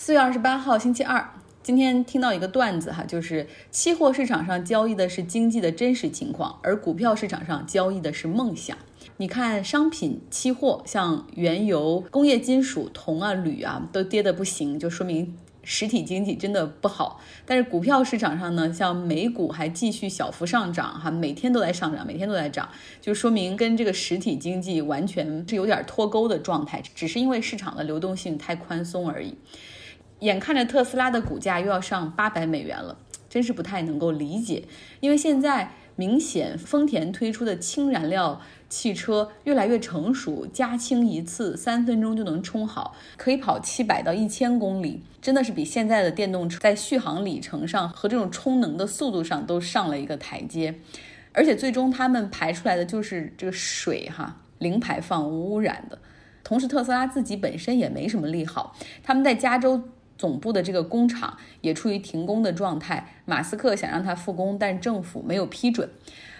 [0.00, 1.28] 四月二十八号星期二，
[1.60, 8.78] 今天听到一个段子哈，就是期货市场上交易的是经济的真实情况，而股票市场上交易的是梦想。
[9.16, 17.20] 你看，商品期货像原油、工业金属、铜啊、铝啊，都跌得不行，就说明实体经济真的不好。
[17.44, 22.68] 但是股票市场上呢，像美股还继续小幅上涨哈，每天都在上涨，每天都在涨，
[23.00, 29.34] 就说明跟这个实体经济完全是有点脱钩的状态，只是因为市场的流动性太宽松而已。
[30.20, 32.98] 眼看着特斯拉的股价又要上八百美元了，
[33.28, 34.64] 真是不太能够理解。
[35.00, 50.74] 因为现在明显丰田推出的氢燃料汽车越来越成熟，加氢一次三分钟就能充好，可以跑七百到一千公里，真的是比现在的电动车在续航里程上和这种充能的速度上都上了一个台阶。
[51.32, 55.98] 而且最终他们排出来的就是这个水哈，零排放无污染的。
[56.42, 59.82] 同时特斯拉自己本身也没什么利好，他们在加州。
[60.18, 65.88] 总部的这个工厂也处于停工的状态，马斯克想让它复工，但政府没有批准。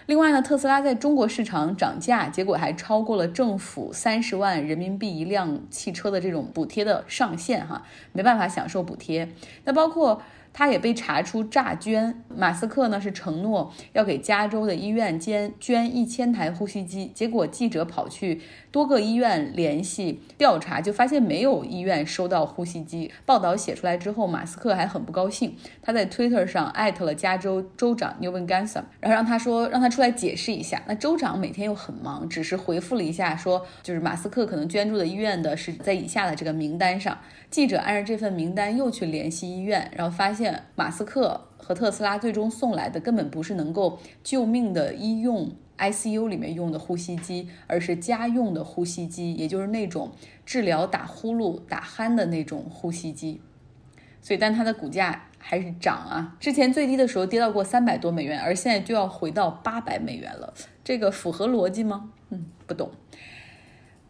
[0.04, 9.30] 另外呢，特斯拉在中国市场涨价，结果还超过了政府三十万人民币一辆汽车的这种补贴的上限，哈，没办法享受补贴。
[9.64, 10.20] 那包括。
[10.52, 23.10] 他也被查出诈捐，马斯克呢是承诺要给加州的医院捐捐一千台呼吸机，结果记者跑去多个医院联系调查，就发现没有医院收到呼吸机。
[23.24, 30.82] 报道写出来之后，马斯克还很不高兴，他在 Twitter 上艾特了加州州长 Newman g a n s a m 然后让他说让他出来解释一下。
[30.86, 37.16] 那州长每天又很忙，只是回复了一下说，就是马斯克可能捐助的医院的是在以下的这个名单上。
[37.50, 50.12] 记者按照这份名单又去联系医院，然后发现现马斯克和特斯拉最终送来的根本不是能够救命的医用 ICU 里面用的呼吸机，而是家用的呼吸机，也就是那种
[50.46, 53.40] 治疗打呼噜、打鼾的那种呼吸机。
[54.20, 56.36] 所以，但它的股价还是涨啊！
[56.40, 62.10] 之前最低的时候跌到过三百多美元，而现在就要回到八百美元了，这个符合逻辑吗？
[62.30, 62.90] 嗯，不懂。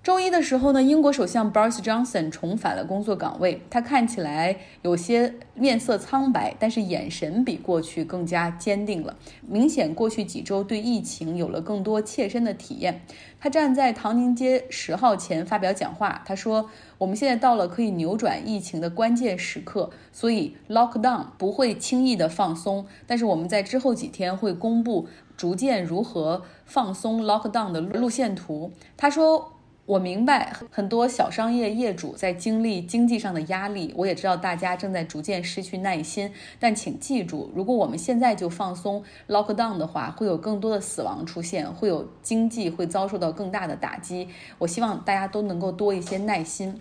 [0.08, 3.60] 周一的时候呢，英国首相 Boris Johnson 重返了工作岗位。
[3.68, 9.14] 他看起来有些面色苍白，但是眼神比过去更加坚定了。
[9.46, 13.02] 明显过去几周对疫情有了更多切身的体验。
[13.38, 22.86] 他站在唐宁街十号前发表讲话，他说：“我们现在到了可以扭转疫情的关键时刻，所以 lockdown 不会轻易的放松。
[23.06, 29.52] 但是我们在之后几天会公布逐渐如何放松 lockdown 的路线图。”他说。
[29.88, 36.30] 我明白很多小商业业主在经历经济上的压力，我也知道大家正在逐渐失去耐心。
[36.60, 44.28] 但请记住，如果我们现在就放松 lockdown 的话，会有更多的死亡出现，会有经济会遭受到更大的打击。
[44.58, 46.78] 我希望大家都能够多一些耐心。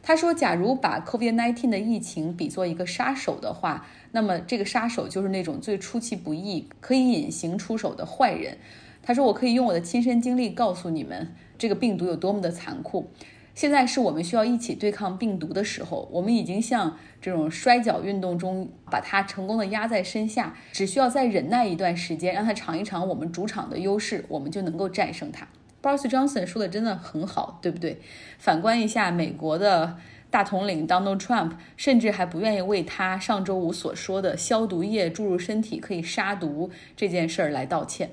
[0.00, 8.56] 他说，假如把 COVID-19 的疫情比作一个杀手的话，那么这个杀手就是那种最出其不意、可以隐形出手的坏人。
[9.02, 11.34] 他说，我可以用我的亲身经历告诉你们。
[11.58, 13.10] 这个病毒有多么的残酷！
[13.54, 16.06] 现在是我们需要一起对抗病毒的时候。
[16.12, 25.48] 我们已经像这种摔跤运动中把它成功的压在身下，只需要再忍耐一段时间，让他尝一尝我们主场的优势，我们就能够战胜他。
[25.82, 27.98] Boris Johnson 说的真的很好，对不对？
[28.38, 29.96] 反观一下美国的
[30.30, 38.10] 大统领 Donald Trump，甚至还不愿意为他上周五所说的消毒液注入身体可以杀毒这件事儿来道歉。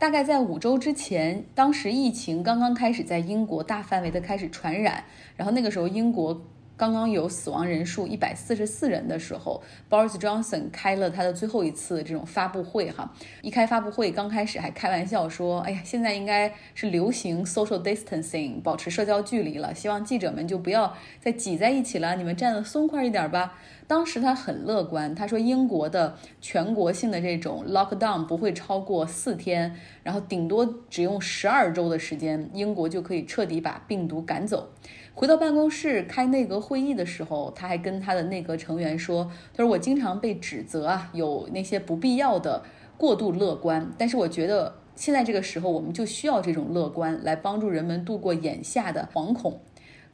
[0.00, 5.04] 大概在五周之前，当时疫情刚刚开始在英国大范围的开始传染，
[5.36, 6.40] 然后那个时候英国
[6.74, 13.12] 刚刚有死亡人数一百四十四人的时候，Boris Johnson 开了他的最后一次这种发布会哈。
[13.42, 23.58] 一开发布会，刚开始还开玩笑说：“哎呀，现在应该是流行 social distancing，保持社交距离了，希望记者们就不要再挤在一起了，你们站得松快一点吧。”
[23.90, 29.74] 当时他很乐观，他说英国的全国性的这种 lockdown 不会超过四天，
[30.04, 34.68] 然后顶多只用十二周的时间，英国就可以彻底把病毒赶走。
[35.12, 42.62] 回到办公室开内阁会议的时候，他还跟他的内阁成员说：“他说我经常被指责啊，有那些不必要的
[42.96, 49.60] 过度乐观，但是我觉得现在这个时候我们就需要这种乐观来帮助人们度过眼下的惶恐。”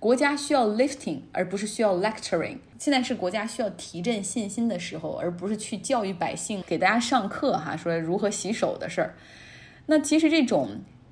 [0.07, 2.59] 国家需要 lifting，而不是需要 lecturing。
[2.79, 9.17] 现在是国家需要提振信心的时候，而不是去教育百姓、给大家上课哈，说如何洗手的事儿。
[9.87, 10.69] 那其实这种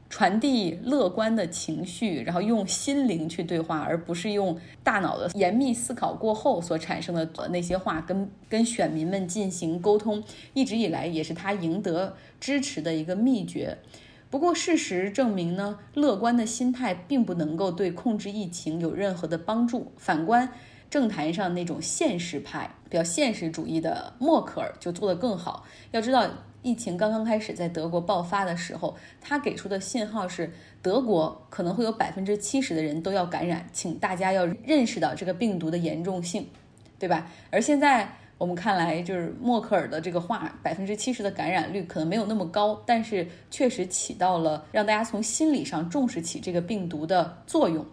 [0.08, 13.76] 传递乐观的情绪，然后用心灵去对话，而不是用大脑的严密思考过后所产生的那些话，跟跟选民们进行沟通，一直以来也是他赢得支持的一个秘诀。
[14.34, 19.92] 不过，事实证明呢，乐观的心态并不能够对控制疫情有任何的帮助。
[19.96, 20.48] 反观
[20.90, 25.64] 政坛上那种现实派、比较现实主义的默克尔就做得更好。
[25.92, 26.28] 要知道，
[26.62, 30.52] 疫情刚刚开始在德国爆发的时候，他给出的信号是
[30.82, 36.48] 德国可能会有百分之七十的人都要感染，请大家要认识到这个病毒的严重性，
[36.98, 37.30] 对吧？
[37.52, 38.16] 而现在。
[38.36, 47.84] 我们看来，就是默克尔的这个话，百分之七十的感染率可能没有那么高，但是确实起到了让大家从心理上重视起这个病毒的作用。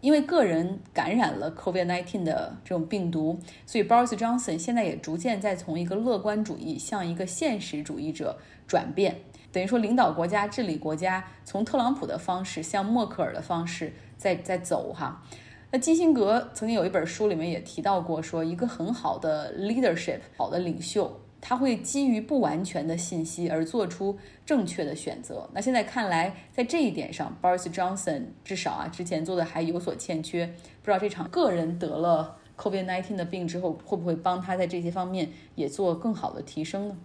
[0.00, 3.36] 因为个人感染了 COVID-19 的这种病毒，
[3.66, 9.16] 所以 Boris Johnson 现在也逐渐在从一个乐观主义向一个现实主义者转变，
[9.50, 15.20] 等于说领导国家、治理国家，从特朗普的方式向默克尔的方式在在走哈。
[15.70, 24.16] 那基辛格曾经有一本书里面也提到过，说一个很好的 leadership，好的领袖，他会基于不完全的信息而做出
[24.46, 25.46] 正确的选择。
[25.52, 30.46] 那现在看来，在这一点上，Boris Johnson 至少啊之前做的还有所欠缺。
[30.46, 36.96] 不知道这场个人得了 COVID-19 的病之后，会不会帮他在这些方面也做更好的提升呢？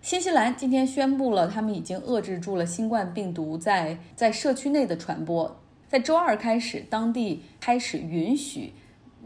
[0.00, 5.60] 新西兰今天宣布了，他们已经遏制住了新冠病毒在在社区内的传播。
[5.90, 8.72] 在周二开始，当地开始允许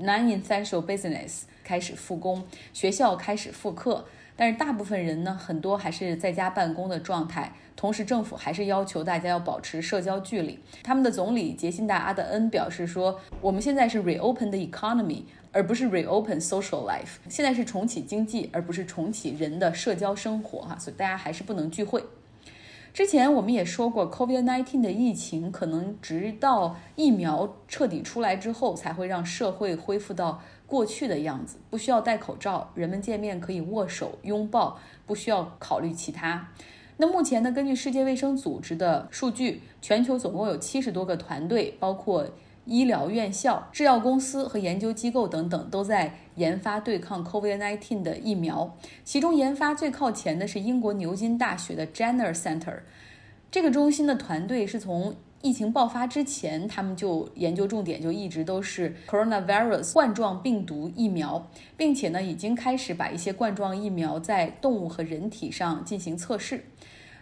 [0.00, 7.52] non-essential business 开始复工，学校开始复课，但是大部分人呢，很多还是在家办公的状态。
[7.76, 10.58] 同时，政府还是要求大家要保持社交距离。
[10.82, 17.18] 他们的总理杰辛达·阿德恩表示说：“我们现在是 reopen the economy，而不是 reopen social life。
[17.28, 20.62] 现在是重启经济，而不是重启人的社交生活。
[20.62, 22.02] 哈，所以大家还是不能聚会。”
[22.94, 36.48] 之前我们也说过，COVID-19 的疫情可能直到疫苗彻底出来之后，才会让社会恢复到过去的样子，不需要戴口罩，人们见面可以握手拥抱，不需要考虑其他。
[36.96, 37.50] 那目前呢？
[37.50, 42.24] 根据世界卫生组织的数据，全球总共有七十多个团队，包括。
[42.66, 48.76] 医疗院校、制药公司和研究机构等等都在研发对抗 COVID-19 的疫苗。
[49.04, 52.80] 其中研发最靠前的是英国牛津大学的 Jenner Center。
[53.50, 66.64] 这个中心的团队是从疫情爆发之前，他们就研究重点就一直都是 coronavirus 冠状病毒疫苗，并且呢已经开始把一些冠状疫苗在动物和人体上进行测试。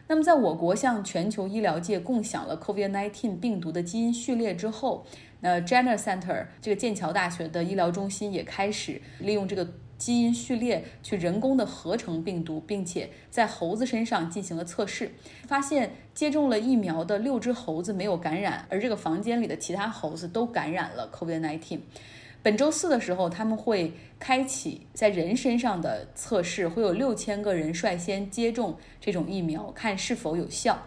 [0.06, 5.04] 那么在我国向全球医疗界共享了 COVID-19 病毒的基因序列之后，
[5.42, 9.68] 那 Jenner Center 这个剑桥大学的医疗中心也开始利用这个
[9.98, 15.12] 基因序列去人工的合成病毒，并且在猴子身上进行了测试，
[15.46, 21.80] 发现接种了疫苗的六只猴子没有感染，而这个房间里的其他猴子都感染了 COVID-19。
[22.42, 30.86] 本周四的时候，他们会开启在人身上的测试，会有六千个人率先接种这种疫苗，看是否有效。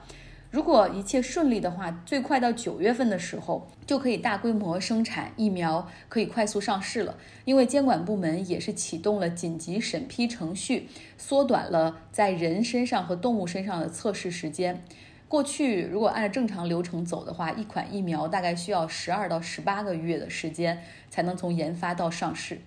[0.56, 7.18] 如果一切顺利的话，最快到九月份的时候就可以大规模生产疫苗，可以快速上市了。
[7.44, 10.88] 因为监管部门也是启动了紧急审批程序，
[11.18, 14.82] 缩短了在人身上和动物身上的测试时间。
[15.28, 22.62] 过去如果按照正常流程走的话，一款疫苗大概需要十二到十八个月的时间才能从研发到上市。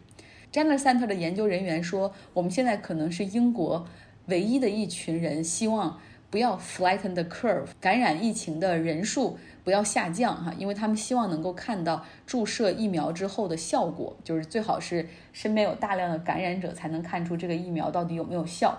[0.53, 3.87] Jenner Center 的研究人员说，我们现在可能是英国
[4.27, 5.99] 唯一的一群人希望。
[6.31, 18.79] 不要 flatten the curve，感染疫情的人数不要下降哈，因为他们希望能够看到注射疫苗之后的效果，就是最好是身边有大量的感染者才能看出这个疫苗到底有没有效。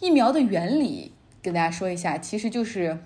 [0.00, 2.98] 疫苗的原理跟大家说一下，其实就是。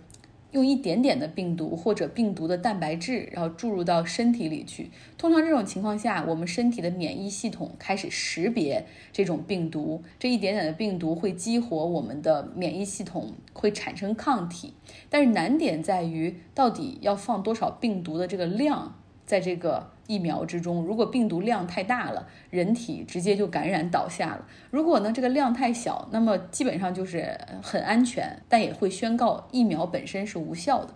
[0.53, 4.91] 用一点点的病毒或者病毒的蛋白质，然后注入到身体里去。
[5.17, 14.75] 通常这种情况下，我们身体的免疫系统开始识别这种病毒，这一点点的病毒会激活我们的免疫系统，会产生抗体。
[15.11, 18.95] 但是难点在于，到底要放多少病毒的这个量。
[19.27, 30.95] 在这个疫苗之中，如果病毒量太大了，人体直接就感染倒下了；如果呢这个量太小，那么基本上就是很安全，但也会宣告疫苗本身是无效的。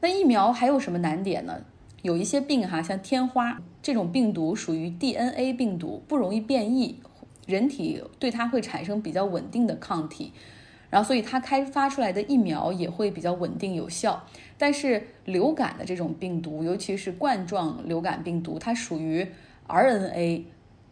[0.00, 1.62] 那疫苗还有什么难点呢？
[2.02, 7.00] 有一些病哈，像天花这种病毒属于 DNA 病毒，不容易变异，
[7.46, 10.32] 人体对它会产生比较稳定的抗体。
[10.94, 14.24] 然后，所以它开发出来的疫苗也会比较稳定有效。
[14.56, 19.26] 但是流感的这种病毒，尤其是冠状流感病毒，它属于
[19.66, 20.44] RNA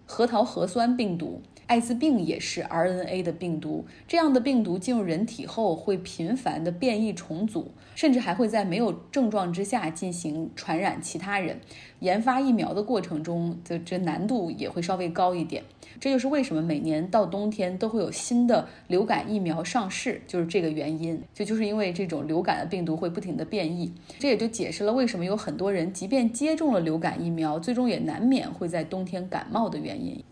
[0.05, 1.41] 核桃核酸病毒。
[1.73, 11.59] 艾滋病也是 RNA 的病毒，这样的病毒进入人体后会频繁的变异重组，甚至还会在没有症状之下进行传染其他人。
[12.01, 15.65] 研发疫苗的过程中的这难度也会稍微高一点。
[15.99, 21.19] 这就是为什么每年到冬天都会有新的流感疫苗上市，就是这个原因。
[21.33, 30.23] 就就是因为这种流感的病毒会不停的变异，这也就解释了为什么有很多人即便接种了流感疫苗，最终也难免会在冬天感冒的原因。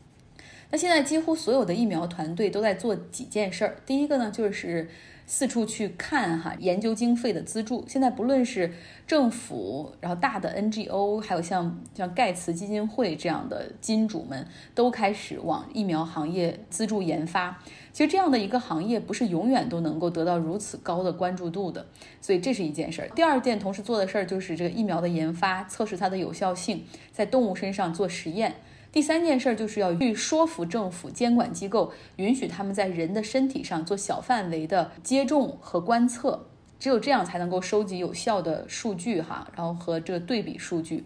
[0.70, 3.76] 那现在几乎所有的疫苗团队都在做几件事儿。
[3.84, 4.88] 第一个呢，就是
[5.26, 7.84] 四处去看哈研究经费的资助。
[7.88, 8.72] 现在不论是
[9.06, 17.60] 政府，然后大的 NGO，还有像像盖茨基金会这样的金主们，都开始往疫苗行业资助研发。
[17.92, 21.84] 其实这样的一个行业不是永远都能够得到如此高的关注度的，
[22.20, 23.08] 所以这是一件事儿。
[23.08, 28.54] 第二件同时做的事儿就是这个疫苗的研发，测试它的有效性，在动物身上做实验。
[28.92, 36.46] 第三件事就是要去说服政府监管机构，允许他们在人的身体上做小范围的接种和观测，
[36.78, 41.04] 只有这样才能够收集有效的数据哈，然后和这个对比数据。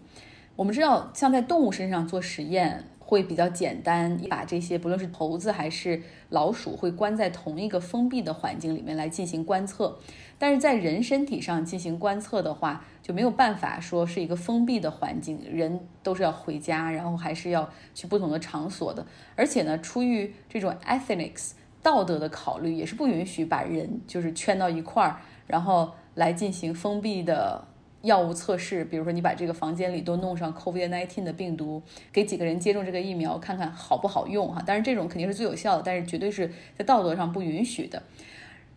[0.55, 2.85] 我们知道，像在动物身上做实验。
[3.07, 9.99] 会比较简单，你把这些不论是猴子还是老鼠，会关在同一个封闭的环境里面来进行观测。
[10.37, 19.05] 但是在人身体上进行观测的话，就没有办法说是一个封闭的环境，人都是要回家，然后还是要去不同的场所的。
[19.35, 21.51] 而且呢，出于这种 ethics
[21.81, 27.65] 道德的考虑，也是不允许把人就是圈到一块儿，然后来进行封闭的。
[28.05, 31.81] 药物测试，比如说你把这个房间里都弄上 COVID-19 的病毒，
[32.13, 34.61] 给几个人接种这个疫苗，看看好不好用哈。
[34.63, 38.03] 当然这种肯定是最有效的，但是绝对是在道德上不允许的。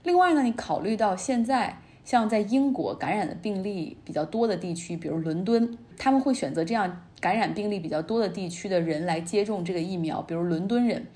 [0.03, 11.07] 另外呢，你考虑到现在像在英国感染的病例比较多的地区，比如伦敦，他们会选择这样感染病例比较多的地区的人来接种这个疫苗，比如伦敦人。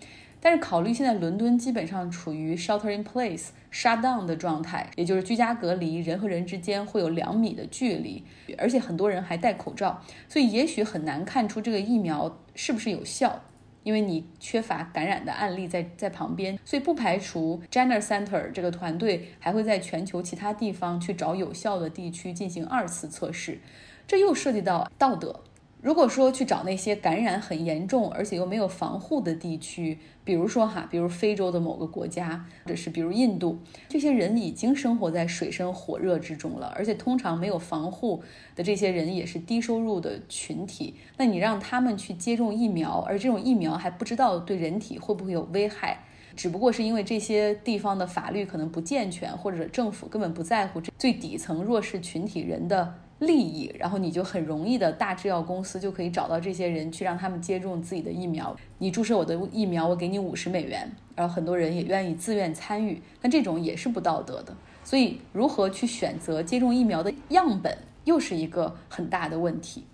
[0.45, 8.25] 但是考虑现在伦敦基本上处于 shelter in place shut down 的状态，也就是居家隔离，人和人之间会有两米的距离，
[8.59, 13.41] 而且很多人还戴口罩，所以也许很难看出这个疫苗是不是有效，
[13.83, 23.59] 因为你缺乏感染的案例在在旁边，所以不排除 Jenner Center 这个团队还会在全球其他地方去找有效的地区进行二次测试，
[24.07, 25.41] 这又涉及到道德。
[25.83, 33.59] 如果说去找那些感染很严重而且又没有防护的地区，比如说哈，比如非洲的某个国家，或者是比如印度，
[33.89, 38.23] 这些人已经生活在水深火热之中了，而且通常没有防护
[38.55, 40.95] 的这些人也是低收入的群体。
[41.17, 46.05] 那你让他们去接种疫苗，而这种疫苗还不知道对人体会不会有危害，
[46.37, 52.95] 只不过是因为这些地方的法律可能不健全，或者政府根本不在乎这最底层弱势群体人的。
[53.23, 58.57] 利益，然后你就很容易的大制药公司就可以找到这些人去让他们接种自己的疫苗。
[58.79, 63.01] 你注射我的疫苗，我给你五十美元，然后很多人也愿意自愿参与。
[63.21, 64.53] 那这种也是不道德的。
[64.83, 69.85] 所以，如何去选择接种疫苗的样本，又是一个很大的问题。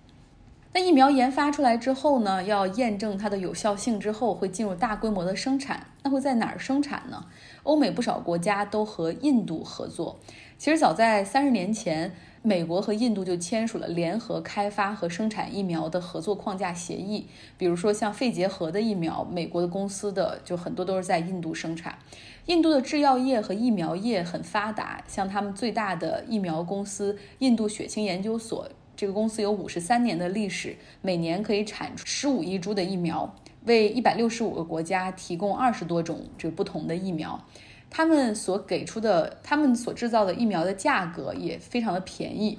[0.73, 5.87] 那疫苗研发出来之后呢，要验证它的有效性之后，会进入大规模的生产。
[6.03, 7.27] 那会在哪儿生产呢？
[7.65, 10.19] 欧美不少国家都和印度合作。
[10.57, 12.15] 其实早在三十年前。
[12.49, 17.27] 美国和印度就签署了联合开发和生产疫苗的合作框架协议。
[17.59, 21.99] 比如说，像肺结核的疫苗，美国的公司的就很多都是在印度生产。
[22.47, 33.37] 印度的制药业和疫苗业很发达，像他们最大的疫苗公司印度血清研究所，这个公司有五十三年的历史，每年可以产出十五亿株的疫苗，
[33.67, 37.45] 为一百六十五个国家提供二十多种这不同的疫苗。
[37.91, 42.59] 他们所给出的，他们所制造的疫苗的价格也非常的便宜。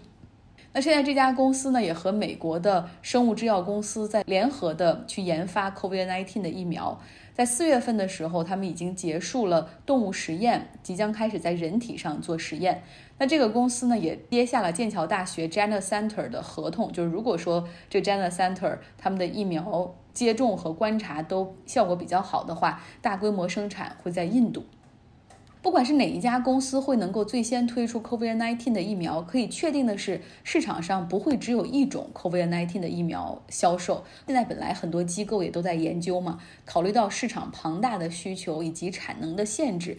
[0.72, 7.00] 那现在这家公司呢，也和美国的生物制药公司在联合的去研发 COVID-19 的疫苗。
[7.34, 12.84] 在四月份的时候，他们已经结束了动物实验，即将开始在人体上做实验。
[13.18, 24.66] 那这个公司呢，也接下了剑桥大学 Jenner Center 的合同，就是如果说这 Jenner Center 他们的疫苗接种和观察都效果比较好的话，大规模生产会在印度。
[25.62, 34.06] 不管是哪一家公司会能够最先推出 COVID-19 的疫苗，可以确定的是，市场上不会只有一种 COVID-19 的疫苗销售。
[34.26, 39.98] 现在本来很多机构也都在研究嘛，考虑到市场庞大的需求以及产能的限制，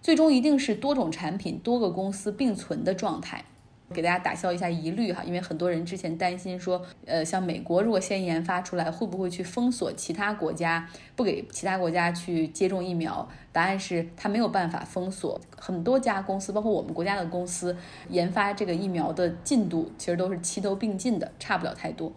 [0.00, 3.44] 最终一定是多种产品、多个公司并存的状态。
[3.92, 13.28] 给大家打消一下疑虑哈，因为很多人之前担心说，呃，像美国如果先研发出来，会不会去封锁其他国家，不给其他国家去接种疫苗？
[13.50, 15.40] 答案是，它没有办法封锁。
[15.58, 17.76] 很多家公司，包括我们国家的公司，
[18.08, 22.12] 研发这个疫苗的进度其实都是齐头并进的，差不了太多。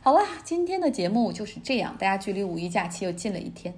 [0.00, 3.74] 好了，今天的节目就是这样，大家距离五一假期又近了一天。